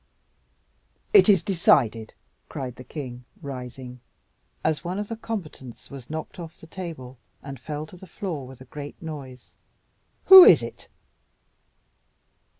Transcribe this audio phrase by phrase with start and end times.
[1.13, 2.15] "It is decided!"
[2.49, 3.99] cried the king, rising,
[4.63, 8.47] as one of the combatants was knocked off the table, and fell to the floor
[8.47, 9.53] with a great noise.
[10.25, 10.87] "Who is it?"